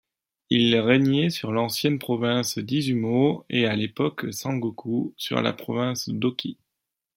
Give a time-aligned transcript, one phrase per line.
[0.49, 6.57] Ils régnaient sur l'ancienne province d'Izumo et à l'époque Sengoku sur la province d'Oki.